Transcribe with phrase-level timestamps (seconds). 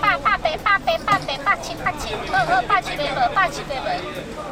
[0.00, 4.51] 八八八八八八八七八七二二八七八八八七八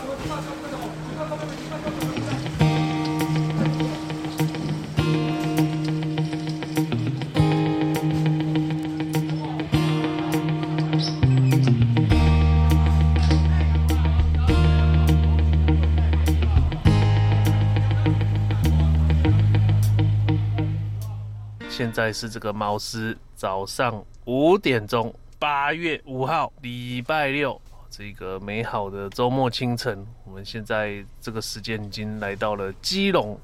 [21.80, 33.40] 现在是这个猫师早上五点钟，八月五号，礼拜六，这个美好的周末清晨，我们现在这个时间已经来到了基隆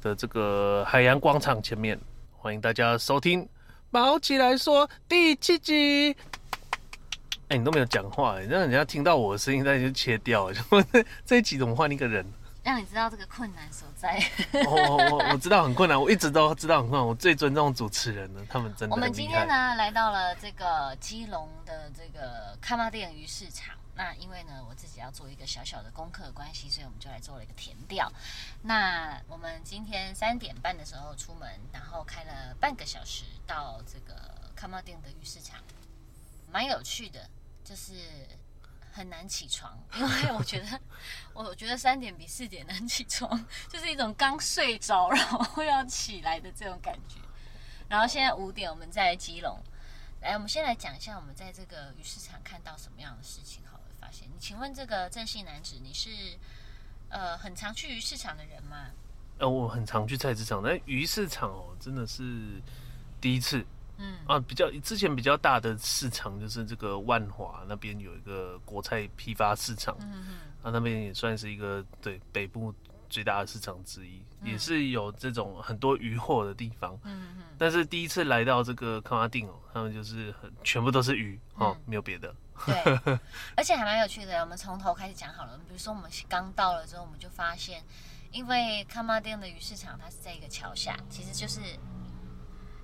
[0.00, 2.00] 的这个海洋广场前面，
[2.38, 3.42] 欢迎大家收听
[3.90, 6.16] 《毛起来说》第七集。
[7.48, 10.56] 哎、你都没有讲话，让人家听到我的声音，那你就切掉了。
[11.26, 12.24] 这一集怎么换一个人？
[12.66, 14.20] 让你知道这个困难所在。
[14.52, 17.06] 我我我知道很困难，我一直都知道很困难。
[17.06, 18.92] 我最尊重主持人了，他们真的。
[18.96, 23.76] 我们今天呢来到了这个基隆的这个卡马店鱼市场。
[23.94, 28.12] 那因为呢我自己要做一个小小的功课的关系，所以我们就来做了一个田调。
[28.62, 35.60] 那我们今天三点半的时候出门，然后开了半个小时到这个卡马店的鱼市场，
[36.50, 37.30] 蛮有趣的，
[37.62, 37.92] 就是。
[38.96, 40.80] 很难起床， 因为我觉得，
[41.34, 47.20] 我觉得三点比四点难起床， 就是一种刚睡着然后要起来的这种感觉。
[47.90, 49.60] 然后现在五点，我们在基隆，
[50.22, 53.62] 来，我们先来讲一下我们在这个鱼市场看到什么样的事情。
[53.70, 56.08] 好了，发现，你请问这个郑姓男子，你是
[57.10, 58.86] 呃很常去鱼市场的人吗？
[59.38, 62.62] 呃，我很常去菜市场，但鱼市场哦，真的是
[63.20, 63.62] 第一次。
[63.98, 64.16] 嗯。
[64.26, 72.74] 啊，比较之前比较大的市场就是这个万华那边有一个国菜批发市场，嗯嗯，啊那边也算是一个对北部
[73.08, 82.34] 最大的市场之一，嗯、也是有这种很多鱼货的地方，嗯嗯，但是第一次来到这个康巴丁哦，他们就是很全部都是鱼哦，嗯、没有别的，
[82.66, 82.74] 对，
[83.56, 87.80] 而且还蛮有趣的，我们从头开始讲好了，比如说我们刚到了之后，我们就发现，
[88.32, 91.60] 因为康巴丁的鱼市场它是在一个桥下，其实就是。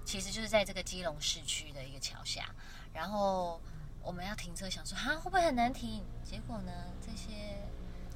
[0.05, 2.49] 其实就是在这个基隆市区的一个桥下，
[2.93, 3.61] 然后
[4.03, 6.03] 我们要停车，想说哈会不会很难停？
[6.25, 7.57] 结果呢，这些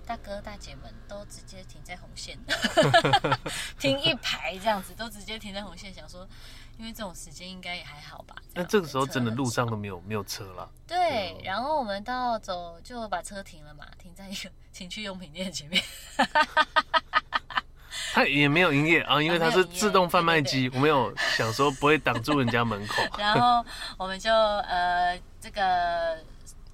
[0.04, 2.38] 大哥大姐们都直接停在红线，
[3.78, 6.26] 停一排这样子，都直接停在红线，想说
[6.78, 8.36] 因为这种时间应该也还好吧。
[8.54, 10.70] 那这个时候真的路上都没有没有车了。
[10.86, 15.82] 对，然后我们到走就把车停了嘛，停在一个 情趣用品店前面。
[18.12, 23.02] 它也没有营业啊，因为它是自动贩卖机，我没有想说不会挡住人家门口。
[23.18, 23.64] 然后
[23.98, 26.18] 我们就呃这个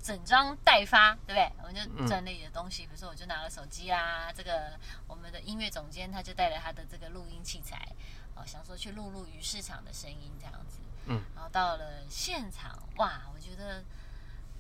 [0.01, 1.53] 整装待发，对不对？
[1.59, 4.73] 我们就转了一点东西，嗯、比如说我就拿了手机啊，这个
[5.09, 7.89] 我们的音乐总监他就带了他的这个录音器材，
[8.37, 10.79] 哦，想说去录录鱼市场的声音这样子。
[11.07, 11.21] 嗯。
[11.35, 13.83] 然后到了现场，哇，我觉得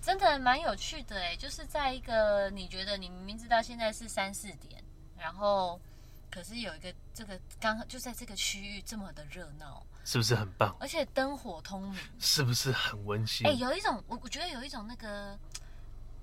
[0.00, 4.82] 真的蛮有趣的哎，就是在一个你觉得你明明知道现在是三四点，
[5.16, 5.80] 然后。
[6.32, 10.74] 可是有一个这个刚就在这个区域这么的热闹，是不是很棒？
[10.80, 13.46] 而且灯火通明，是不是很温馨？
[13.46, 15.34] 哎、欸，有一种我我觉得有一种那个《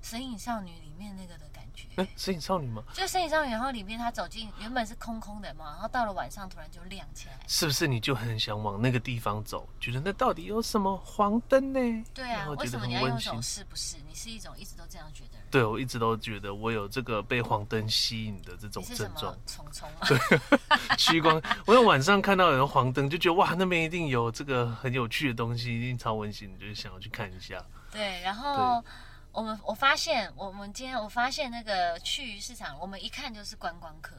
[0.02, 1.49] 神隐少女》里面那个的。
[1.96, 2.84] 哎、欸，《神隐少女》吗？
[2.94, 7.40] 就《身影少女》，然后里面她走进原本是空空的嘛，然后到了晚上突然就亮起来。
[7.48, 9.68] 是不是你就很想往那个地方走？
[9.80, 12.06] 觉得那到底有什么黄灯呢？
[12.14, 13.98] 对啊，为什么你要用这种是不是？
[14.08, 15.40] 你是一种一直都这样觉得。
[15.52, 19.36] 对，我一直都觉得我有这个被黄灯吸引的这种症状。
[19.48, 20.08] 虫虫啊？
[20.08, 20.20] 对，
[20.98, 21.42] 虚光。
[21.66, 27.64] 我有晚上看到有黄灯，就觉得哇，那边一定有这个很有趣的东西，一定超温馨，就是想要去看一下。
[27.92, 28.92] 对，然后对
[29.32, 34.16] 我们我发现，我们今天我发现那个去鱼市场，我们一看就是观光客，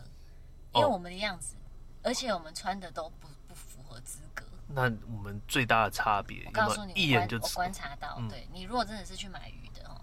[0.74, 4.44] 因为我们的样子，哦、而且我们穿的都不不符合资格。
[4.68, 10.00] 那我们最大的差别，我告诉你，一眼就我观察到，嗯、对你如果真的是去买鱼的哦。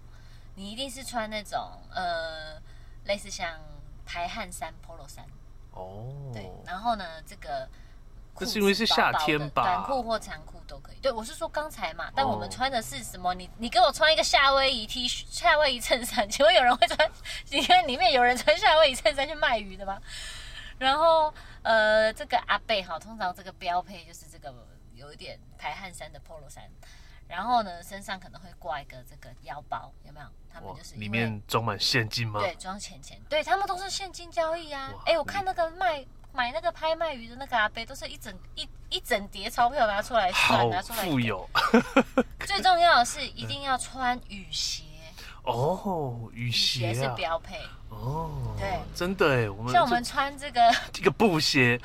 [0.54, 1.58] 你一定是穿那种
[1.94, 2.60] 呃，
[3.04, 3.58] 类似像
[4.04, 5.24] 排汗衫、polo 衫
[5.70, 7.68] 哦，对，然后呢，这个
[8.38, 10.96] 可是因为是夏天吧，短裤或长裤都可以。
[11.00, 13.34] 对，我是说刚才嘛，但我们穿的是什么？
[13.34, 17.10] 你你给我穿一个夏威夷 T 恤、夏威夷衬衫，请问有人会穿？
[17.50, 20.00] 你看里面有人穿夏威夷衬衫去卖鱼的吗？
[20.78, 21.32] 然后
[21.62, 24.54] 呃，这个阿贝哈，通常这个标配就是这个
[24.94, 26.64] 有一点排汗衫的 polo 衫。
[27.26, 30.26] 然后呢，身上可能会挂一个这个腰包，有没有？
[30.50, 32.40] 他们就是里面装满现金吗？
[32.40, 33.20] 对，装钱钱。
[33.28, 34.90] 对，他们都是现金交易啊。
[35.04, 36.02] 哎，我看那个卖
[36.32, 41.04] 买那个拍卖鱼的那个阿伯，都是一整一一整叠钞票拿出来算，拿出来。
[41.04, 41.48] 富有。
[42.46, 44.84] 最重要的是一定要穿雨鞋。
[45.44, 47.58] 哦，雨鞋，是标配。
[47.88, 50.60] 哦，对，真的哎，我们像我们穿这个
[50.92, 51.80] 这个布鞋，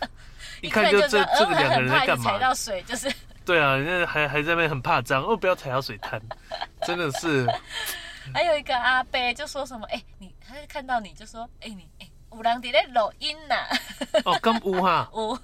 [0.60, 2.32] 一看就这这个两个人在干嘛？
[2.32, 3.12] 踩到水就是。
[3.44, 6.20] 对啊，人家还还在那边很怕脏哦，不要踩到水滩，
[6.82, 7.46] 真的是。
[8.34, 13.78] 还有一个阿伯就说什么，哎、欸，你他就看到你就说，哎、欸，你哎，有人在录音呐、啊。
[14.24, 15.08] 哦，刚乌哈。
[15.14, 15.38] 乌。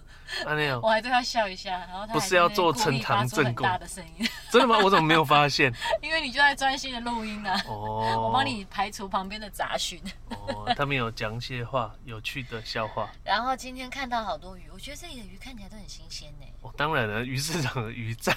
[0.47, 0.81] 啊那样。
[0.83, 3.67] 我还对他笑一下，然后他不是要做呈堂证供。
[3.67, 4.27] 大的声音。
[4.51, 4.79] 真的吗？
[4.83, 5.71] 我怎么没有发现？
[6.01, 7.63] 因为你就在专心的录音呢、啊。
[7.69, 8.23] 哦。
[8.23, 10.01] 我帮你排除旁边的杂讯。
[10.31, 13.11] 哦，他们有讲些话，有趣的笑话。
[13.23, 16.47] 然后今天看到好多鱼，我觉得这里的鱼看起来都很新鲜呢。
[16.63, 18.35] 哦，当然了，鱼市场的鱼在，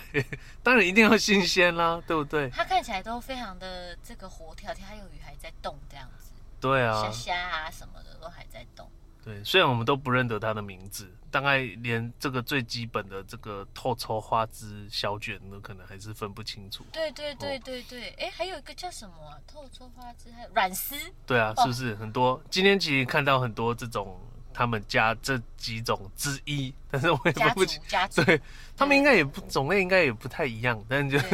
[0.62, 2.50] 当然一定要新鲜啦，对不对？
[2.50, 6.25] 它看起来都非常的这个活跳跳，还有鱼还在动这样子。
[6.66, 7.04] 对啊。
[7.04, 8.90] 虾虾啊什么的都还在动。
[9.24, 16.86] 对，虽然我们都不认得它的名字，大概连这个最基本的这个透抽花枝小卷都可能还是分不清楚。
[16.92, 19.38] 对对对对对，哎、哦，还有一个叫什么啊？
[19.48, 20.96] 透抽花枝还有软丝。
[21.26, 22.42] 对啊，是不是很多？
[22.52, 24.20] 今天其实看到很多这种
[24.54, 27.82] 他们家这几种之一，但是我也分不清。
[27.88, 28.24] 家族。
[28.24, 28.40] 对，
[28.78, 31.28] 他们应该也不种类应该也不太一样，但是就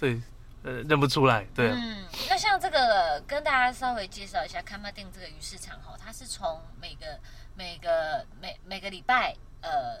[0.00, 0.20] 对。
[0.62, 1.74] 对呃，认不出来，对、啊。
[1.74, 7.18] 嗯，那像这个，跟大家稍微介绍一下，崁仔顶这个鱼市场哈，它是从每个
[7.54, 9.98] 每个每每个礼拜，呃，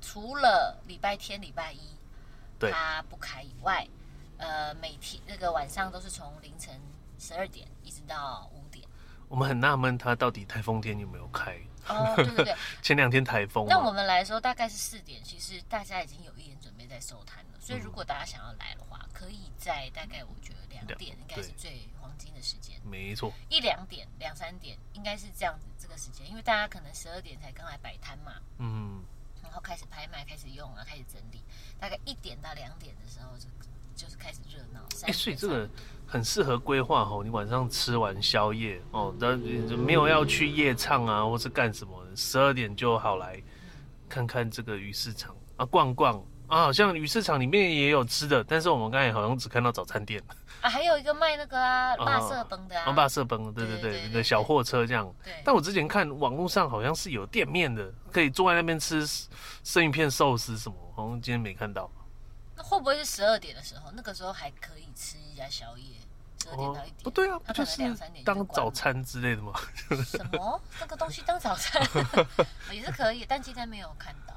[0.00, 1.80] 除了礼拜天、礼拜一，
[2.58, 3.86] 对，它不开以外，
[4.38, 6.74] 呃，每天那个晚上都是从凌晨
[7.18, 8.82] 十二点一直到五点。
[9.28, 11.58] 我们很纳闷，它到底台风天有没有开？
[11.88, 13.66] 哦，对对对， 前两天台风。
[13.68, 18.87] 那我们来说，大概是四点，其实大家已经有一点准备在收摊了，所以如果大家想要来的话。
[19.18, 29.02] 可以在大概我觉得两点应该是最黄金的时间，没错，一两点、两三点应该是这样子这个时间，因为大家可能十二点才刚来摆摊嘛，嗯，
[29.42, 31.42] 然后开始拍卖、开始用啊、开始整理，
[31.80, 33.48] 大概一点到两点的时候就
[33.96, 34.78] 就是开始热闹。
[35.02, 35.68] 哎、欸，所以这个
[36.06, 43.42] 很适合规划哦，你晚上吃完宵夜哦，但没有要去夜唱啊，或是干什么，十二点就好来
[44.08, 45.34] 看看这个鱼市场。
[45.56, 46.24] 啊，逛逛。
[46.48, 50.22] 啊，好像鱼市场里面也有吃的，但是我们刚才好像只看到早餐店
[50.60, 55.12] 啊，还有一个卖那个啊，霸色崩的啊，霸色崩，对对对，那个小货车这样。
[55.22, 55.34] 对。
[55.44, 59.06] 但我之前看网络上好像是有店面的，可以坐在那边吃
[59.62, 61.88] 生鱼片、寿司什么，好像今天没看到。
[62.56, 63.92] 那会不会是十二点的时候？
[63.94, 65.84] 那个时候还可以吃一下宵夜，
[66.42, 66.96] 十二点到一点。
[67.04, 67.80] 不对啊，不就是
[68.24, 69.52] 当早餐之类的吗？
[70.04, 70.60] 什么？
[70.80, 71.80] 那个东西当早餐
[72.72, 74.27] 也是可以，但今天没有看到。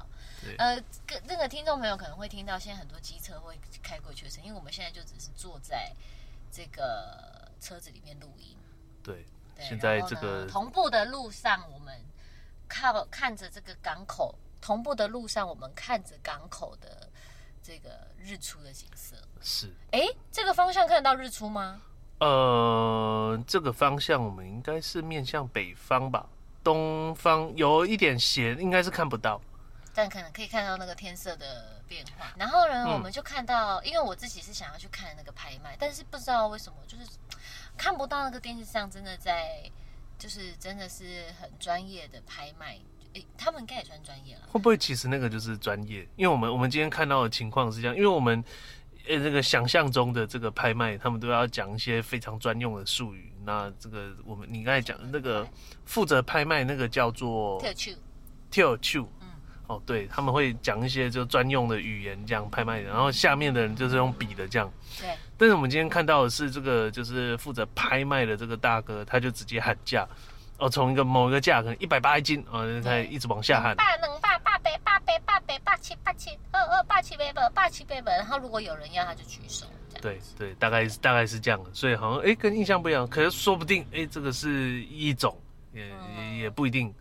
[0.58, 5.92] 呃，跟那个听众朋友可能会听到，现在很多机车会开过去的声音，因为我们现在就只是坐在
[6.50, 8.56] 这个车子里面录音。
[9.02, 9.24] 对，
[9.54, 12.00] 对现在这个同步的路上，我们
[12.68, 17.08] 靠看着这个港口，同步的路上，我们看着港口的
[17.62, 19.16] 这个日出的景色。
[19.40, 20.00] 是，哎，
[20.30, 21.82] 这个方向看得到日出吗？
[22.18, 26.28] 呃，这个方向我们应该是面向北方吧，
[26.62, 29.40] 东方有一点斜，应该是看不到。
[29.94, 37.04] 但可能可以看到那个天色的变化，然后呢，我们就看到，嗯、因为我自己是想要去看那个拍卖，但是不知道为什么，就是
[37.76, 39.70] 看不到那个电视上真的在，
[40.18, 42.78] 就是真的是很专业的拍卖，
[43.12, 44.42] 诶，他们应该也算专业了。
[44.50, 46.08] 会不会其实那个就是专业？
[46.16, 48.42] 因为我们我们今天看到的情况是这样，因为我们
[49.08, 53.30] 呃那个想象中的这个拍卖，他们都要讲一些非常专用的术语。
[53.44, 55.46] 那这个我们你刚才讲的那个
[55.84, 57.92] 负责拍卖那个叫做特秀，
[58.50, 59.06] 特秀。
[59.72, 64.70] 哦，对，他们会讲一些就专用的语言这样拍卖的，然后下面的人就是用笔的这样。
[65.00, 65.08] 对。
[65.38, 70.06] 但是我们今天看到的是这个，就是负责拍卖的这个大哥，他就直接喊价，
[70.58, 73.74] 哦，从一个某一个价可能一百八一斤，哦，他一直往下喊。
[73.74, 79.66] 八能八八百八百八百八七八七二二八七八百八七八百，然后如果有人要，他就举手。
[80.00, 85.36] 对对，大概是大概是这样的，所以好像哎跟印象不一样，可是说不定哎这个是一种，
[85.72, 86.92] 也也、嗯、也不一定。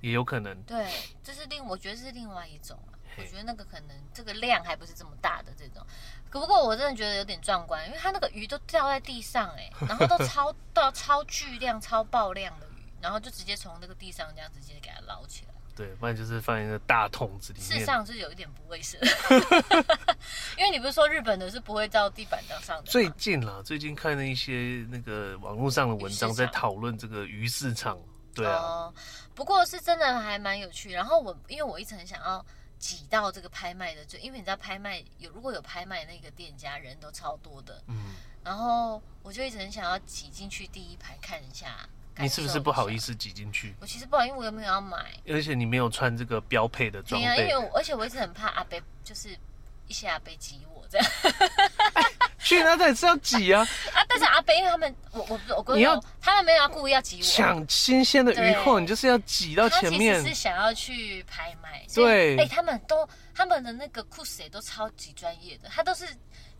[0.00, 0.86] 也有可能，对，
[1.22, 2.98] 这是另，我觉得是另外一种啊。
[3.18, 5.84] 我觉得那个可能这个量还不是这么大的这种，
[6.30, 15.50] 可不过我真的觉得有点壮观，因为它那个鱼都掉在地上哎，然后都超 到超巨量、超爆量的鱼，然后就直接从那个地上这样直接给它捞起来。
[15.74, 17.68] 对，不然就是放一个大桶子里面。
[17.68, 18.98] 事实上是有一点不卫生，
[20.56, 22.90] 因为你不是说日本的是不会到地板上的。
[22.90, 27.98] 最近啦，最近看了一些那个网络上的文章，在讨论这个鱼市场。
[28.34, 28.52] 对啊。
[28.52, 28.94] 呃
[29.32, 32.44] 不过是真的还蛮有趣，然后我因为我一直很想要
[32.78, 41.88] 挤到这个拍卖的最，因为你知道拍卖有如果有拍卖那个店家人都超多的，嗯，然后我就一直很想要挤进去第一排看一下。
[42.18, 43.74] 你是不是不好意思挤进去？
[43.80, 47.26] 我其实不好，因为我又没有要买，而且你没有穿这个标配的装备。
[47.26, 49.34] 对啊，因为我而且我一直很怕阿贝，就是
[49.86, 51.06] 一些阿贝挤我这样。
[52.38, 53.66] 去那才是要挤啊！
[54.10, 60.14] 啊，但是阿贝因为他们，我我我跟你要他们没有要故意要挤我，抢新鲜的鱼货，你就是要挤到前面。
[60.14, 63.08] 他其实是想要去拍卖，对，哎，他们都。
[63.32, 66.04] 他们的那个酷水都超级专业的，他都是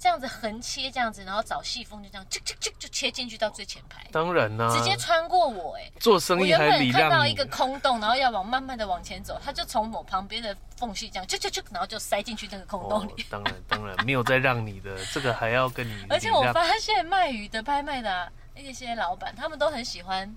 [0.00, 4.02] 这样子横切这样子，然后找细缝就这样，就就就就切进去到最前排。
[4.10, 13.12] 当然啦、啊，直接穿过我哎、欸，做生意还礼让看到一个空洞，然后要往慢慢的往前走，他就从我旁边的缝隙这样，就就就，然后就塞进去那个空洞里。
[13.12, 16.06] 哦、当然当然没有再让你的，这个还要跟你。
[16.08, 20.34] 而且我发现卖鱼的拍卖的、啊、那些老板，他们都很喜欢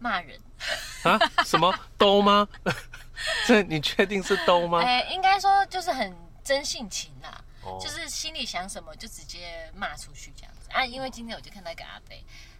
[0.00, 0.40] 骂人
[1.04, 1.16] 啊？
[1.44, 2.48] 什么兜吗？
[3.46, 4.80] 这你确定是兜吗？
[4.82, 6.12] 哎、 欸，应该说就是很
[6.42, 10.84] 真性情啦，哦、就是心里想什么就直接骂出去这样子啊。
[10.84, 12.16] 因为今天我就看到一个阿伯，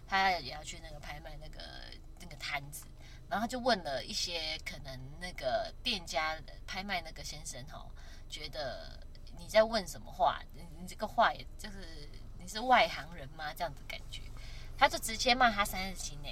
[0.07, 1.61] 他也要去那个拍卖那个
[2.19, 2.85] 那个摊子，
[3.29, 6.35] 然后他就问了一些可能那个店家
[6.65, 7.85] 拍卖那个先生哈，
[8.29, 8.99] 觉得
[9.37, 10.41] 你在问什么话？
[10.53, 12.09] 你你这个话也就是
[12.39, 13.53] 你是外行人吗？
[13.55, 14.21] 这样子感觉。
[14.79, 16.29] 他就直接骂他三字经呢？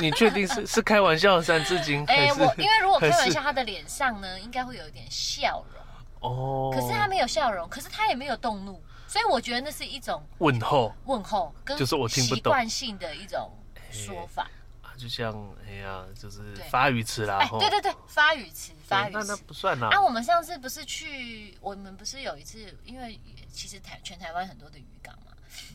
[0.00, 2.02] 你确定是是开玩笑的三字经？
[2.06, 5.82] 哎、欸，我因为如果开玩笑，他的脸上呢应该会有一点笑容
[6.20, 6.70] 哦。
[6.72, 13.50] 可是他没有笑容，可是他也没有动怒，所以我觉得那是一种问候，问候跟就是我听不懂习惯性的一种
[13.90, 14.50] 说法。
[14.82, 15.32] 啊，就像
[15.66, 17.38] 哎呀，就是发语词啦。
[17.38, 19.18] 哎，对对对，发语词，发语词。
[19.18, 19.88] 那那不算啦。
[19.92, 23.20] 啊，我们上次不是去，我们不是有一次，因为
[23.52, 25.32] 其实台全台湾很多的渔港嘛。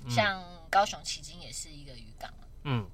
[0.09, 2.85] 像高雄旗津也是一个渔港嘛，嗯，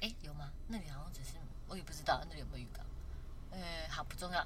[0.00, 0.50] 哎、欸，有吗？
[0.66, 1.36] 那里好像只是
[1.68, 2.84] 我也不知道那里有没有渔港，
[3.50, 4.44] 呃、欸，好不重要，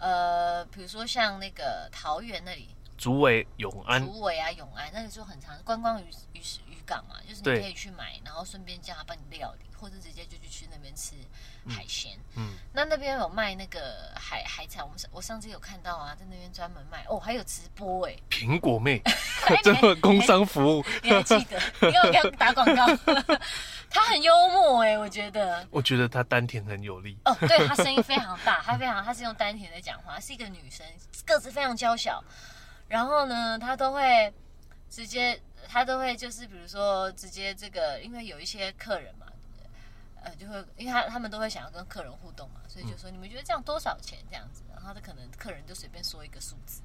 [0.00, 11.14] 呃，比如说像那个桃园那里，竹围永安，竹围啊永安，那里就很长观光渔渔渔港嘛，就是你可以去买，然后顺便叫他帮你料理，或者直接就去去那边吃。
[11.68, 19.02] 海鲜，嗯，那那边有卖那个海海产，我们上我上次有看到啊，在那边专门卖哦，还有直播哎，苹果妹，
[19.62, 21.60] 这个工商服务，你还记得？
[21.86, 22.86] 你要给他打广告，
[23.90, 30.84] 他很幽默哎，我觉得，我觉得他丹田很有力哦，对他声音非常大，他非常他是用丹田在讲话，是一个女生，
[31.26, 32.24] 个子非常娇小，
[32.88, 34.32] 然后呢，他都会
[34.90, 39.26] 直接，他都会就是比如说直接这个，因为有一些客人嘛。
[40.22, 46.82] 呃，就会，因为他他们都会想要跟客人互动嘛，所以就说你们觉得这样多少钱这样子，然后他可能客人就随便说一个数字，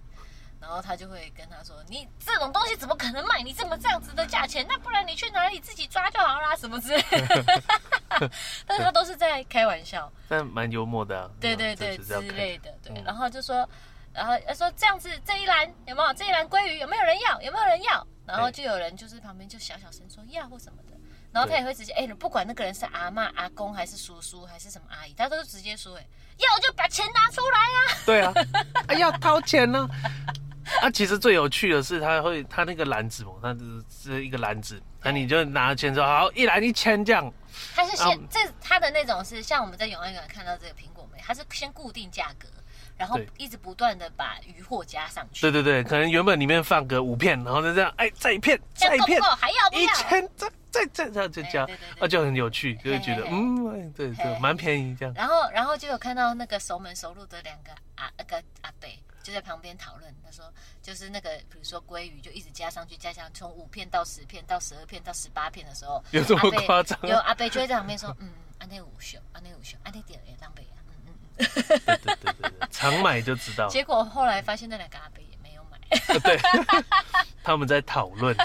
[0.61, 4.65] 然后他就会跟他说，你这种东西怎么可能卖你这么这样子的价钱？
[4.69, 7.63] 那不然你去哪里自己抓就好啦，什么之类的。
[8.65, 13.03] 但是他都是在开玩笑， 但蛮幽默的，啊，对对对之类的，对。
[13.03, 13.69] 然后就说，
[14.15, 16.13] 然后他说这样子这一篮有没有？
[16.13, 17.41] 这一篮鲑鱼有没有人要？
[17.41, 18.07] 有没有人要？
[18.25, 20.97] 然后就有人就是旁边就小小声说要或什么的。
[21.31, 26.07] 然后他也会直接哎，不管那个人是阿妈、阿公还是叔叔还是什么阿姨，他都是直接说哎，
[26.37, 27.97] 要就把钱拿出来呀。
[28.05, 28.33] 对啊，
[28.87, 29.85] 哎要掏钱呢。
[30.81, 33.55] 啊，其实最有趣的是他会他那个篮子嘛，他
[33.89, 37.31] 是一个篮子，那你就拿钱说好，一篮一千这样。
[37.75, 42.47] 他是先这他的那种是像我们在永安港看到这个苹果梅，他是先固定价格。
[42.97, 45.41] 然后一直不断的把鱼货加上去。
[45.41, 49.81] 对对对，可能原本里面放个五片，然后再这样，哎，再一片，再一片，还要不要？
[49.81, 51.67] 一千，再再再这样就加，
[51.99, 55.13] 那就很有趣，就会觉得嗯，对对，蛮便宜这样。
[55.15, 58.89] 然后然后就有看到那个熟门熟路的两个阿那个阿伯
[59.23, 60.45] 就在旁边讨论，他说
[60.81, 66.99] 就是那个比如说鲑鱼就一直加上去，加上从五片到十片到十二片到十八片的时候，有这么夸张？
[67.03, 70.63] 有阿伯就会在旁边说，嗯，安内五秀，安内五秀，安内点也浪费
[71.37, 72.67] 对对对。
[72.71, 75.79] 常买就知道，结果后来发现那两个阿伯也没有买。
[76.19, 76.37] 对，
[77.43, 78.35] 他们在讨论。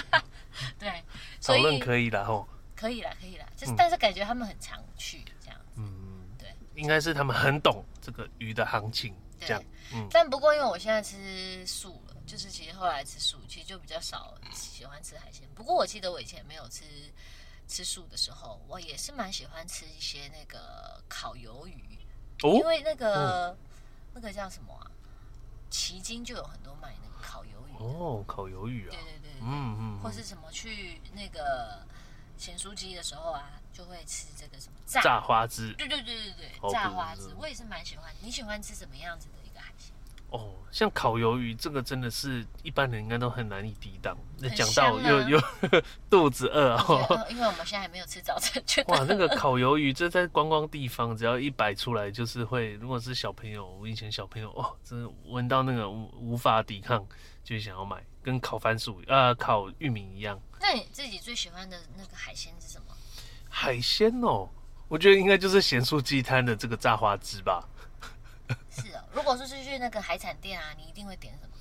[0.79, 1.03] 对，
[1.43, 2.47] 讨论可以了吼。
[2.77, 5.61] 可以了，可以了，就是但是感觉他们很常去这样。
[5.77, 9.63] 嗯，对，应该是他们很懂这个鱼的行情这样。
[9.93, 15.47] 嗯，但不过因为我现在吃素了，就是其实后来吃素，其实就比较少喜欢吃海鲜。
[15.55, 16.85] 不过我记得我以前没有吃
[17.69, 21.90] 吃素的时候，我也是蛮喜欢吃一些那个烤鱿鱼。
[22.43, 23.57] 哦，因为那个、嗯、
[24.15, 24.91] 那个叫什么啊？
[25.71, 31.81] 旗津就有很多卖那个烤鱿鱼哦，烤鱿鱼啊，对对对，嗯嗯，或是什么去那个
[32.37, 35.01] 咸酥鸡的时候啊，就会吃这个什么炸。
[35.01, 38.13] 炸花枝，对对对对对，炸花枝，我也是蛮喜欢。
[38.21, 39.40] 你喜欢吃什么样子的？
[40.31, 44.17] 哦，像烤鱿鱼这个真的是一般人应该都很难以抵挡。
[44.39, 45.41] 那讲到又又
[46.09, 48.63] 肚子饿哦，因为我们现在还没有吃早餐。
[48.89, 57.05] 哇，那个烤鱿鱼这在观光地方，只要一摆出来，就是会，如果是小朋友，我以前小朋友哦，真的闻到那个无无法抵抗，
[57.43, 60.41] 就想要买，跟烤番薯呃烤玉米一样。
[60.61, 62.95] 那你自己最喜欢的那个海鲜是什么？
[63.49, 64.49] 海鲜哦，
[64.87, 67.69] 我觉得应该就是咸酥鸡摊的这个炸花枝吧。
[68.71, 71.53] 是哦，如果说是去那个海产店啊，你一定会点什么？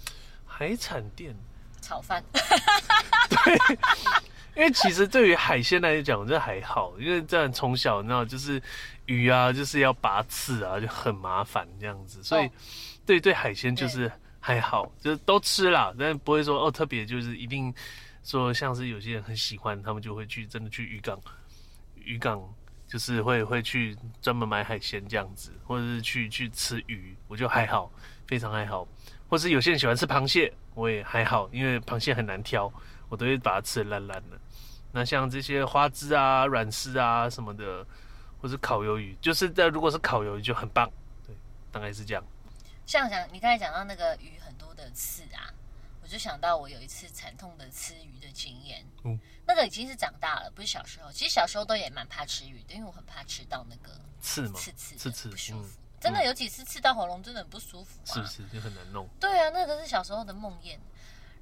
[0.45, 1.35] 海产店，
[1.81, 2.23] 炒饭。
[3.29, 3.77] 对，
[4.55, 8.61] 因为其实对于海鲜来讲，这还好，因为这样从小你知道，就是
[9.05, 12.49] 鱼啊，就是要拔刺啊，就很麻烦这样子，所以
[13.05, 17.73] 对、哦、对海鲜就是还好，就是都吃啦，但不会说哦特别就是一定
[18.23, 21.19] 说像是有些人很喜欢，他们就会去真的去渔港，
[21.95, 22.41] 渔港
[22.89, 27.91] 就是会会去专门买海鲜这样子，或者是去去吃鱼，我就还好，
[28.25, 28.85] 非常还好。
[29.29, 32.73] 或是有些人喜欢吃螃蟹，我也还好，因为螃蟹很难挑，
[33.07, 34.39] 我都会把它吃得烂烂的。
[34.91, 37.85] 那像这些花枝啊、软丝啊什么的，
[38.41, 40.91] 或是烤鱿鱼，就是在如果是烤鱿鱼就很棒，
[41.27, 41.35] 对，
[41.71, 42.23] 大概是这样。
[42.87, 45.53] 像讲你刚才讲到那个鱼很多的刺啊，
[46.09, 48.85] 就想到我有一次惨痛的吃鱼的经验。
[49.03, 51.11] 嗯，那个已经是长大了，不是小时候。
[51.11, 55.67] 其实小时候都也蛮怕吃鱼的，因为我很怕吃到那个刺嘛，刺刺刺刺不舒服。
[55.67, 59.05] 嗯真的有几次刺到喉咙，真的很不舒服，啊，是不是就很难弄？
[59.19, 60.79] 对啊，那个是小时候的梦魇。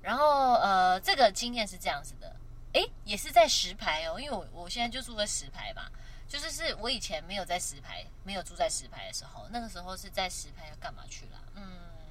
[0.02, 2.36] 然后呃，这个经验是这样子的，
[2.74, 5.84] 哎，也是在石牌哦，因为我我现在就住在石牌嘛，
[6.28, 11.40] 就是是我以前没有在石牌，没有住在石牌的时候，那个时候是在石牌要干嘛去了？
[11.54, 11.64] 嗯，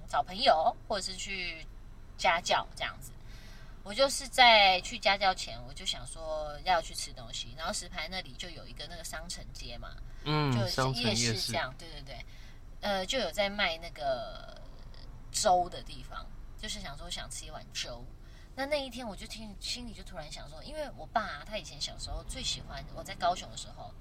[0.09, 1.67] 找朋友或者是去
[2.17, 3.13] 家教这样子。
[3.83, 12.27] 我就是在去家教前，我就想说要去吃东西，然后石牌那里就有一个那个商城街嘛，嗯，就夜市这样，对对对，
[12.81, 14.61] 呃，就有在卖那个
[15.31, 16.27] 粥的地方，
[16.59, 18.05] 就是想说想吃一碗粥。
[18.57, 23.95] 那那一天我就听心里就突然想说，因为我爸啊，他以前小时候最喜欢我在高雄的时候，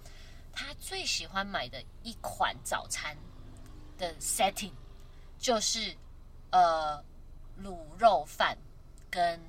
[0.51, 3.15] 他最喜欢买的一款早餐
[3.99, 4.71] 的 setting
[5.37, 5.95] 就是
[6.49, 7.03] 呃
[7.63, 8.57] 卤肉饭
[9.09, 9.39] 跟。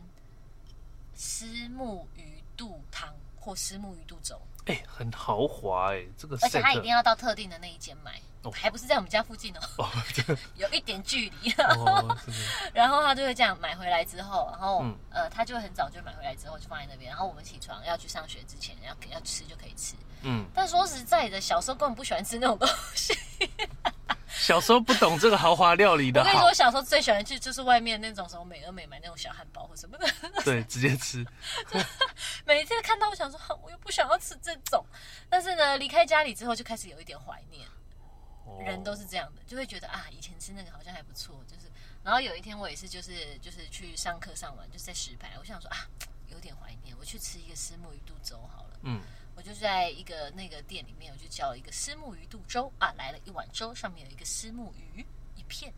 [1.18, 3.08] 虱目鱼肚汤
[3.40, 9.88] 或虱目鱼肚粥，哎、欸，很豪华哎、欸，这个，而且他一定要到特定的那一间买，哦，还不是在我们家附近哦，哦，
[10.56, 12.14] 有一点距离， 哦，
[12.74, 23.18] 然后他就会这样买回来之后，然后、嗯、呃，他就会很早就买回来之后就放在那边，然后我们起床要去上学之前要要吃就可以吃，嗯，但说实在的，小时候根本不喜欢吃那种东西。
[24.38, 26.28] 小时候不懂这个豪华料理的好。
[26.28, 30.06] 我跟你说，我小时候最喜欢去就是外面那种什么美而美买那种小汉堡或什么的。
[30.44, 31.24] 对，直接吃。
[32.44, 34.84] 每一次看到，我想说，我又不想要吃这种。
[35.28, 37.66] 但是呢，离开家里之后，就开始有一点怀念。
[38.44, 38.62] 哦。
[38.62, 41.42] 人都是这样的，就会觉得啊，以前吃那个好像还不错。
[41.46, 41.70] 就是，
[42.04, 45.88] 然后有一天我也是，就是就是去上课上完，就是在石牌，我想说啊，
[46.28, 48.78] 有点怀念，我去吃一个虱目鱼肚粥好了。
[48.82, 49.00] 嗯。
[49.36, 55.04] 我就在一个那个店里面，我就叫了一个虱目鱼肚粥啊，来了一碗粥，上面有一个虱目鱼
[55.36, 55.72] 一片。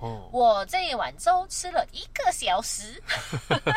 [0.00, 3.00] 哦，我这一碗粥吃了一个小时。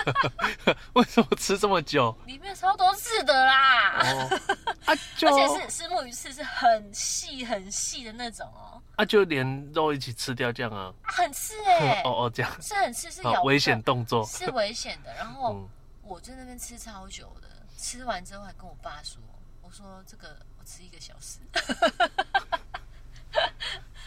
[0.93, 2.17] 为什么吃这么久？
[2.25, 4.01] 里面超多刺的啦！
[4.01, 4.39] 哦、
[4.85, 8.81] 啊，而且是虱目鱼刺是很细很细的那种哦。
[8.95, 10.91] 啊，就连肉一起吃掉这样啊？
[11.03, 12.03] 啊很刺哎、 欸！
[12.03, 15.13] 哦哦，这样是很刺，是有危险动作，是危险的。
[15.13, 15.69] 然后、嗯、
[16.01, 17.47] 我在那边吃超久的。
[17.77, 19.21] 吃完之后还跟我爸说
[19.61, 21.37] ：“我说这个我吃一个小时。”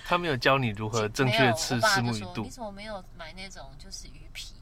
[0.04, 2.42] 他没有教你如何正确吃石目鱼肚。
[2.42, 4.56] 你怎么没有买那种就是鱼皮，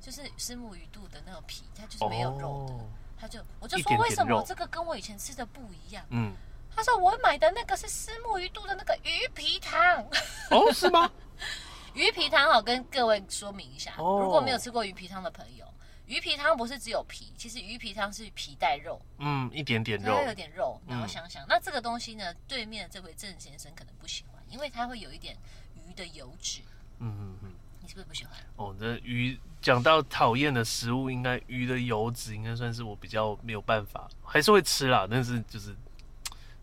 [0.00, 2.72] 就是石目鱼肚的那种皮，它就是没有肉的。
[2.72, 2.80] 哦、
[3.20, 6.02] 他就我就说为什么这个跟我以前吃的不一样？
[6.08, 6.32] 嗯，
[6.74, 10.02] 他说我买的那个是石目鱼肚的那个鱼皮汤。
[10.50, 11.10] 哦，是吗？
[11.92, 15.66] 鱼皮汤好，跟各位说明一下，哦、如果没有吃过鱼皮汤的朋友。
[16.06, 20.80] 鱼皮汤不是只有皮，其实鱼皮汤是皮带肉，嗯，一点点肉，它有点肉。
[20.86, 25.36] 然后想想，嗯、那这个东西呢，对面的这位郑先生可能不喜欢，因为它会有一点
[25.74, 26.60] 鱼的油脂。
[26.98, 28.32] 嗯嗯嗯，你是不是不喜欢？
[28.56, 35.74] 哦，这鱼讲到讨厌的食物，应该鱼的油脂应该算是我比较没有办法，还是会吃啦，但是就是。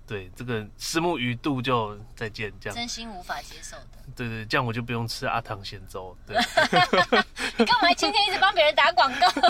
[0.06, 3.88] 对这个虱目鱼肚就再见，这样真心无法接受的。
[4.16, 6.16] 对对，这样我就不用吃阿唐咸粥。
[6.28, 6.38] 对，
[7.58, 9.32] 你 干嘛今天一直帮别人打广告？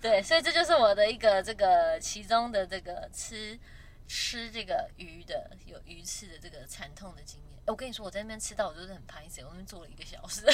[0.00, 3.58] 对，所以这就是我的一个这个其中的这个吃
[4.06, 7.58] 吃这个鱼的有鱼刺的这个惨痛的经验。
[7.66, 10.46] 我跟你说，我在那边吃到我就是很怕死，我那边坐了一个小时，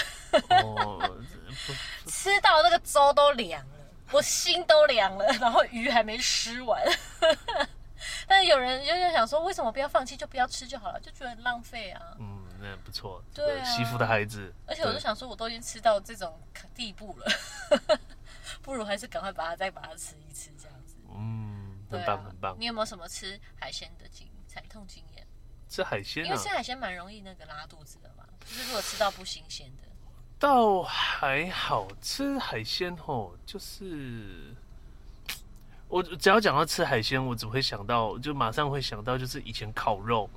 [0.49, 1.21] 哦、
[2.07, 3.82] 吃到那个粥都凉了。
[4.13, 6.83] 我心都凉了， 然后鱼还没吃完，
[8.27, 12.17] 但是有人就想说，为什么不要放弃，就不要吃就好了，就觉得很浪费啊。
[12.19, 13.23] 嗯，那不错。
[13.35, 14.53] 对啊，媳妇的孩子。
[14.67, 16.41] 而且我就想说，我都已经吃到这种
[16.75, 17.99] 地步了，
[18.63, 20.97] 不如还是赶快把它再把它吃一吃，这样子。
[21.15, 22.57] 嗯，很棒，很棒。
[22.59, 25.27] 你有没有什么吃海鲜的经惨痛经验？
[25.69, 29.89] 吃海鲜，因为吃海鲜蛮容易那个拉肚子的嘛，就是如果吃到不新鲜的。
[30.43, 34.53] 倒还好，吃海鲜吼，就是
[35.87, 40.29] 我只要讲到吃海鲜，我只会想到，就马上会想到，就是以前烤肉，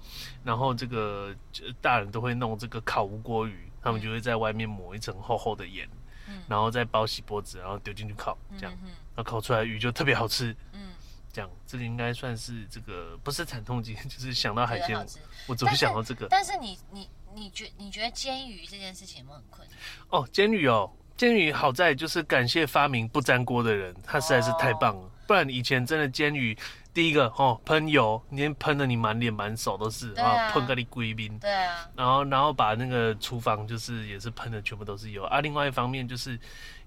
[0.44, 1.36] 然后这个
[1.82, 5.90] 大人都会弄这个烤无锅鱼，他们就会在外面抹一层厚厚的盐，
[6.28, 8.78] 嗯，然后再包锡箔纸，然后丢进去烤，这样，
[9.16, 10.92] 那烤出来鱼就特别好吃，嗯，
[11.34, 15.04] 这样，这个应该算是这个不是惨痛经，就是想到海鲜，
[15.48, 16.28] 我只会想到这个。
[16.30, 19.78] 但是你你你觉你觉得煎鱼这件事情有没有很困难？
[20.10, 20.90] 哦，煎鱼哦。
[21.18, 25.02] 煎鱼好在就是感谢发明不粘锅的人，他实在是太棒了。
[25.02, 25.12] Oh.
[25.28, 26.58] 不然以前真的煎鱼，
[26.94, 31.40] 第一个哦喷油，你喷的你满脸满手都是啊，喷个你贵宾。
[31.40, 31.90] 对啊。
[31.96, 35.40] 然后然后把那个厨房就是也是喷的全部都是油啊。
[35.40, 36.38] 另外一方面就是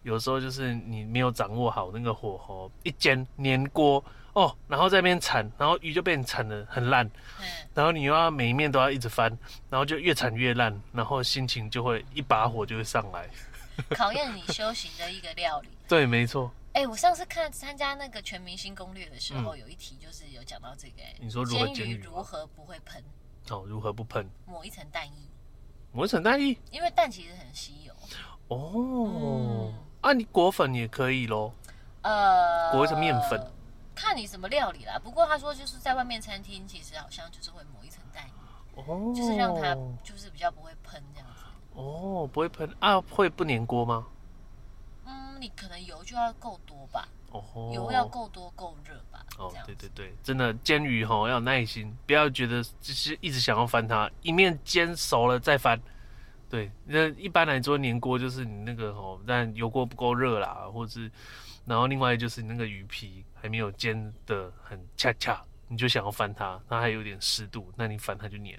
[0.03, 4.05] 有时候就是你没有掌握好那个火候，一煎粘锅
[4.39, 7.05] 哦，然后在那边铲，然后鱼就被你铲的很烂。
[7.41, 7.45] 嗯。
[7.75, 9.37] 然后你又要每一面都要一直翻，
[9.69, 13.29] 然后就越铲越烂，然后心情就会一把火就会上来。
[13.97, 16.53] 考验你修行的一个料理， 对，没错。
[16.75, 23.03] 哎、欸，我上次看参加那个全明星攻略的时候，嗯、有一题就是有讲到这个、欸，你说如何煎鱼如何不会喷？
[23.51, 24.29] 哦，如何不喷？
[24.47, 25.29] 抹一层蛋液，
[25.91, 27.93] 抹一层蛋液，因为蛋其实很稀有。
[28.49, 31.53] 哦，嗯、啊，你裹粉也可以咯。
[32.03, 33.41] 呃，裹一层面粉，
[33.99, 34.97] 看你什么料理啦。
[35.03, 38.31] 不过他说就是在外面餐厅，其实好像就是会抹一层蛋液，
[38.77, 41.43] 哦，就是让它就是比较不会喷这样子。
[41.75, 43.01] 哦，不会喷啊？
[43.01, 44.07] 会不粘锅吗？
[45.05, 47.09] 嗯，你可能油就要够多吧。
[47.33, 49.27] 哦，油要够多够热吧。
[49.37, 55.79] 哦，对对对，真的煎鱼哈要有耐心，不要觉得就是一直想要翻它，一面煎熟了再翻。
[56.49, 61.11] 对，那一般来说粘锅就是你那个吼，但油锅不够热啦，或者是，
[61.67, 68.53] 然后另外就是你那个鱼皮还没有煎的很恰恰，你就想要翻它，它还有点湿度，那你翻它就粘。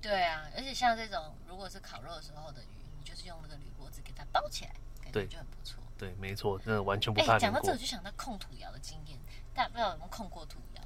[0.00, 2.66] 对啊，而且像这种如果是烤肉的时候的鱼，
[2.98, 4.70] 你就是用那个铝箔纸给它包起来，
[5.02, 5.82] 感觉就很不错。
[5.98, 7.38] 对，没错，真的完全不怕。
[7.38, 9.18] 讲到这，我就想到控土窑的经验，
[9.54, 10.82] 大家不知道有没有控过土窑？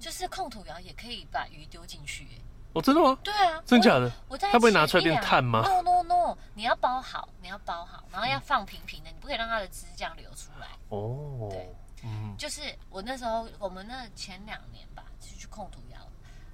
[0.00, 2.26] 就是控土窑也可以把鱼丢进去。
[2.72, 3.18] 哦，真的吗？
[3.22, 4.10] 对啊，真假的？
[4.28, 10.68] 我在他不会拿出来变碳吗？No No No，你要包好，你要包好，然后要放平平的，你不可以让它的汁这样流出来。
[10.88, 11.68] 哦，对，
[12.02, 15.98] 嗯，就是我那时候，我们那前两年吧，就去控土窑。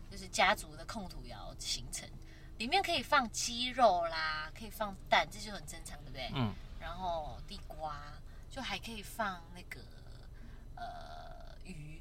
[0.09, 2.09] 就是家族的控土窑行程，
[2.57, 6.31] 里面可以放鸡肉啦，可以放蛋，这就很正常，对不对？
[6.33, 6.55] 嗯。
[6.81, 8.01] 然后地瓜，
[8.49, 9.81] 就还可以放那个
[10.77, 12.01] 呃鱼。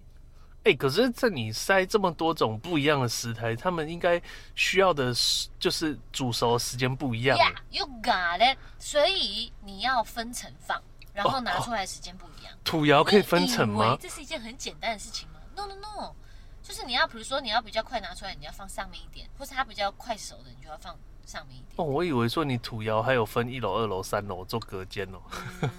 [0.60, 4.22] 哎、欸，可是在你塞这么多种不一样的食材，他们应该
[4.54, 5.14] 需要的
[5.60, 7.38] 就是煮熟时间不一样。
[7.38, 8.58] Yeah, you got it。
[8.80, 10.82] 所以你要分层放，
[11.16, 12.54] 然后拿出来时间不一样。
[12.64, 13.98] 土窑可以分层吗？
[14.00, 16.14] 这是一件很简单的事情吗？No No No。
[16.62, 21.76] 就是你要，比如说你要比较快拿出来，你要放上面一点，或是它比较快熟的，你就要放上面一点。
[21.76, 25.22] 哦，我以为说你土窑还有分一楼、二楼、三楼做隔间哦。
[25.62, 25.70] 嗯，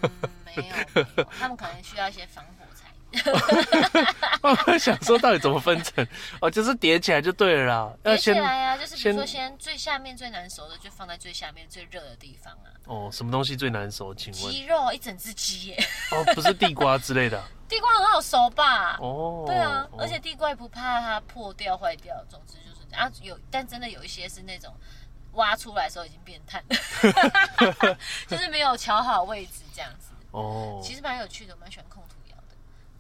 [0.44, 2.65] 没有，他们可能需要一些防火材。
[4.42, 6.06] 我想说到底怎么分层？
[6.40, 7.92] 哦，就是叠起来就对了啦。
[8.02, 12.70] 叠起来啊，就是比如说先最下面最难熟的就放在最下面最热的地方啊。
[12.86, 14.14] 哦，什么东西最难熟？
[14.14, 14.52] 请问？
[14.52, 15.84] 鸡肉，一整只鸡耶。
[16.12, 17.42] 哦，不是地瓜之类的。
[17.68, 18.96] 地瓜很好熟吧？
[19.00, 23.12] 哦，对啊，而且地瓜也不怕它破掉坏掉，总之就是这样啊。
[23.22, 24.72] 有，但真的有一些是那种
[25.32, 26.62] 挖出来的时候已经变碳，
[28.28, 30.10] 就是没有调好位置这样子。
[30.30, 32.04] 哦，其实蛮有趣的，蛮喜欢控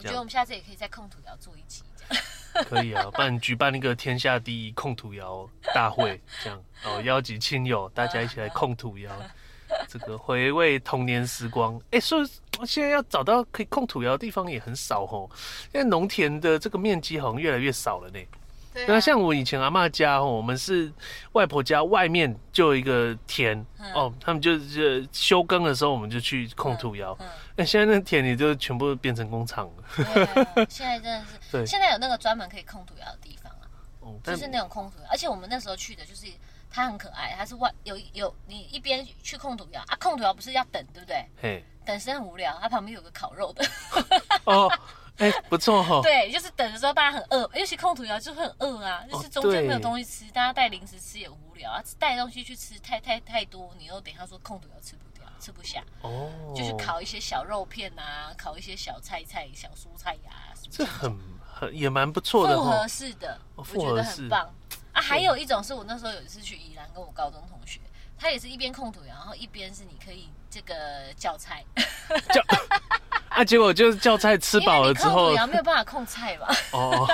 [0.06, 2.24] 觉得我们下次也可以在控土窑做一期，这样
[2.68, 3.04] 可以啊。
[3.14, 9.10] 不然举办那个天下第一控土窑大会，这样哦，邀集亲友，大家一起来控土窑。
[9.88, 12.30] 这个回味童年时光，哎，所以
[12.64, 15.28] 现在要找到可以控土窑的地方也很少哦。
[15.72, 18.18] 现在农田的这个面积好像越来越少了呢。
[18.76, 18.86] 对、啊。
[18.88, 20.92] 那像我以前阿妈家哦，我们是
[21.32, 27.16] 外婆家外面就有一个田、嗯、哦，他们就就休耕的时候，我们就去控土窑。
[27.20, 27.26] 嗯。
[27.56, 30.04] 那、嗯、现在那田里就全部变成工厂了。
[30.04, 31.38] 啊，现在真的是。
[31.50, 31.66] 对。
[31.66, 33.64] 现在有那个专门可以控土窑的地方啊。
[34.00, 34.14] 哦。
[34.22, 36.26] 就是那种控土窑，而且我们那时候去的就是。
[36.68, 41.24] 它很可爱，它是外有有你一边去控土窑啊，控土窑不是要等对不对？
[41.40, 43.64] 嘿，等时很无聊，它旁边有个烤肉的。
[44.44, 44.70] 哦，
[45.18, 46.00] 哎、欸，不错哈、哦。
[46.04, 55.82] 对，就是等的时候大家很饿，尤其控土窑就会很饿啊，就是中间没有东西吃，大家带零食吃也无聊啊，带东西去吃太太太多，你又等一下说控土窑吃不掉，吃不下。
[56.02, 56.30] 哦。
[56.54, 64.52] 就是烤一些小肉片啊，烤一些小菜菜、小蔬菜呀、啊，这很很也蛮不错的、哦，复合式的，我觉得很棒。
[64.92, 67.80] 啊，还有一种是我那时候有一次去宜兰，跟我高中同学，
[68.18, 70.74] 他也是一边控土窑，然后一边是你可以这个
[71.16, 71.64] 叫菜。
[72.32, 72.42] 叫
[73.36, 76.48] 啊，结果就是叫菜吃饱了之后，控土窑没有办法控菜吧？
[76.72, 77.06] 哦，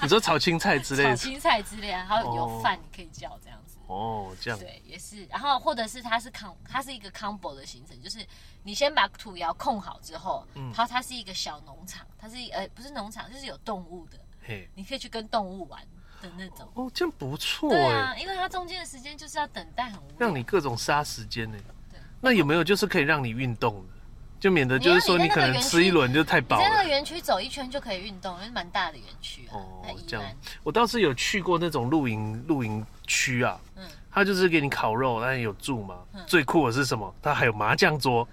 [0.00, 3.76] 你说炒青菜之类的， 炒青菜之类，啊，还有有饭你可以叫这样子。
[3.86, 4.58] 哦，这样。
[4.58, 5.24] 对，也是。
[5.26, 8.24] 然后或者是它是 com，它是一个 combo 的行程，就是
[8.62, 15.80] 你先把土窑控好之后，嗯，它它是一个小农场，它是呃不是农场，就是有动物的，嘿，你可以去跟动物玩。
[16.20, 16.68] 的那种。
[16.74, 20.16] 哦，这样不错对哎、啊，因为它中间的时间就是要等待，很无聊。
[20.18, 21.56] 让你各种杀时间呢。
[21.88, 23.94] 对那有没有就是可以让你运动的？
[24.40, 29.54] 就免得就是说你可能吃一轮就太饱在那个园区走一圈就可以运动，因为蛮大的园区啊。
[29.54, 30.24] 哦，这样。
[30.62, 35.96] 我倒是有去过那种露营露营区啊，嗯，他就是给你烤肉，但有住嘛。
[36.14, 37.14] 嗯最酷的是什么？
[37.22, 38.26] 他还有麻将桌，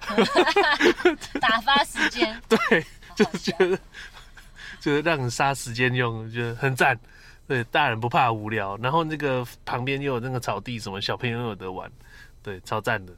[1.39, 2.39] 打发时间。
[2.49, 3.77] 对，就是觉得
[4.79, 6.97] 就是让你杀时间用，觉得很赞。
[7.47, 11.89] 对，大人不怕无聊，然后那个旁边又有那个草地，什么小朋友有得玩，
[12.41, 13.13] 对，超赞的。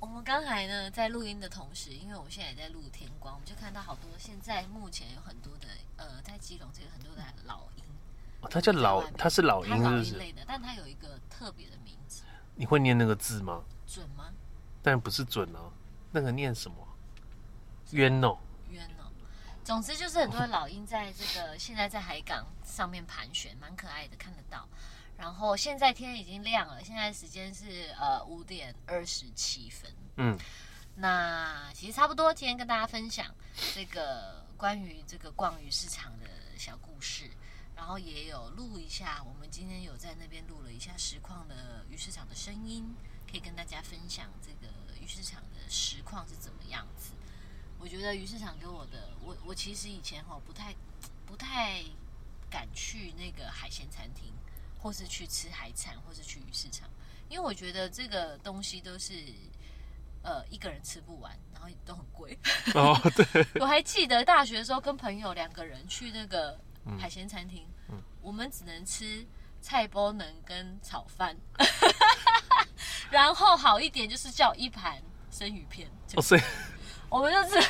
[0.00, 7.84] 我们刚才呢，在录音的同时，因为我们现在也在录天光，我们就看到好多现在目前有很多的呃，在基隆这个很多的老鹰，
[8.40, 10.16] 哦，它叫老它是老鹰，是不是？
[10.16, 12.22] 类的，但它有一个特别的名字，
[12.54, 13.62] 你会念那个字吗？
[13.86, 14.32] 准吗？
[14.82, 15.70] 但不是准哦，
[16.10, 16.76] 那个念什么？
[17.90, 18.38] 冤哦。
[18.70, 19.12] 冤哦。
[19.62, 24.66] 总之就是很多的老鹰在这个现在在海港上面盘旋，蛮可爱的，看得到。
[25.20, 29.92] 然后现在天已经亮了，现在时间是呃五点二十七分。
[30.16, 30.38] 嗯，
[30.96, 33.26] 那其实差不多，今天跟大家分享
[33.74, 37.28] 这个关于这个逛鱼市场的小故事，
[37.76, 42.82] 然后也有录一下，我们今天有在那边录了一下实况的鱼市场的声音，
[43.30, 47.12] 可以跟大家分享这个鱼市场的实况是怎么样子。
[47.78, 50.74] 我觉得鱼市场给我的，我我其实以前哈不太
[51.26, 51.84] 不太
[52.48, 54.32] 敢去那个海鲜餐厅，
[54.80, 56.88] 或是去吃海产，或是去鱼市场，
[57.28, 59.14] 因为我觉得这个东西都是。
[60.22, 62.38] 呃，一个人吃不完，然后都很贵。
[62.74, 66.60] 哦， 对，我还记得大学的时候跟朋友两个人去那个
[66.98, 69.26] 海鲜餐厅，嗯嗯我们只能吃
[69.62, 71.34] 菜包能跟炒饭，
[73.10, 75.90] 然后好一点就是叫一盘生鱼片。
[76.16, 76.40] 哦，所以
[77.08, 77.68] 我们就是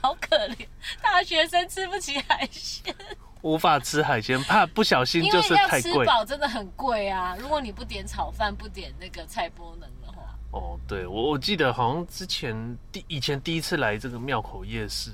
[0.00, 0.66] 好可怜，
[1.02, 2.96] 大学生吃不起海鲜，
[3.46, 6.04] 无法吃海鲜，怕不小心就是太贵。
[6.04, 7.36] 饱真的很贵啊！
[7.38, 10.22] 如果你不点炒饭，不点那个菜波能的话。
[10.50, 15.12] 哦，对，我我记得好像之前第以前第一次来这个庙口夜市，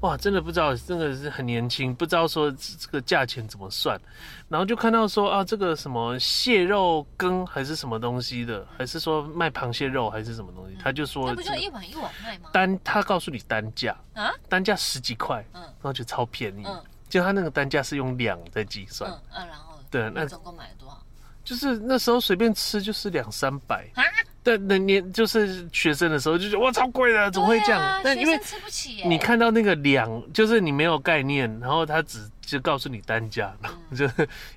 [0.00, 4.00] 哇，真的不知道，真的是很年轻，不知道说这个价钱怎么算，
[4.48, 12.48] 然后就看到说啊，这个什么蟹肉羹还是什么东西的，还是说卖螃蟹肉还是什么东西，他就说那不就一碗一碗卖吗？
[12.54, 21.02] 单，他告诉你单价啊，单价十几块，嗯然后就超便宜，嗯就他那个单价是用两在计算，嗯嗯，然后对那你总共买了多少？
[21.44, 23.88] 就是那时候随便吃就是两三百。
[23.94, 24.02] 啊，
[24.42, 27.80] 但那年就是学生的时候就觉得哇超贵的，怎么会这样？
[27.80, 34.08] 对啊但因为吃不起耶你看到那个两，就是你没有概念，然后他只就告诉你单价，然后就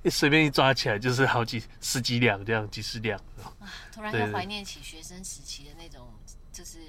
[0.01, 3.19] 一随便一抓起来就是好几十几两这样，几十两。
[3.39, 6.07] 啊，突然怀念起学生时期的那种，
[6.51, 6.79] 就是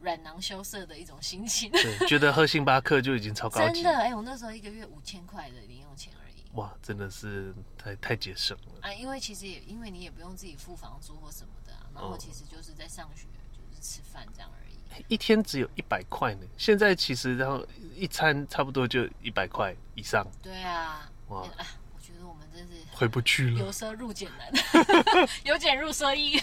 [0.00, 1.70] 软囊羞涩的一种心情。
[1.70, 8.88] 对， 觉得喝星巴克就已经超高级真的，哎、我那时候一个月五千块的零用钱而已哇，真的是太太节省了。
[8.88, 15.04] 啊，因为其实也因为你也不用自己付房租或什么的、啊，然后哦其实就是在上学，就是吃饭这样而已。
[15.06, 23.70] 一天只有一百块呢，现在其实然后一餐差不多就一百块以上，对啊，哇我觉得我们真是回不去了由。
[23.70, 24.50] 奢入俭难，
[25.44, 26.40] 由俭入奢易。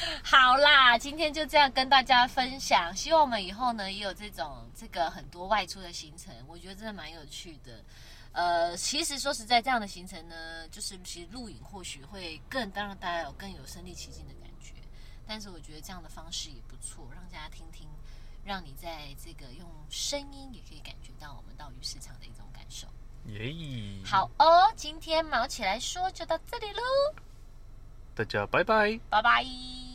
[0.24, 7.82] 好啦，今天就这样跟大家分享，希望我们以后呢也有这种这个很多外出的行程，我觉得真的蛮有趣的。
[8.32, 14.72] 呃，其实说实在，这样的行程呢，就是其实录影或许会更当然大家有更有身临其境的感觉，
[15.26, 17.88] 但是我觉得这样的方式也不错，让大家听听，
[18.44, 22.86] 让你在这个用声音也可以感觉到我们到鱼市场的一种感受。
[23.26, 23.52] 耶、
[24.04, 26.82] 好哦，今天毛起来说就到这里喽，
[28.14, 28.98] 大家拜拜。
[29.10, 29.89] 拜拜。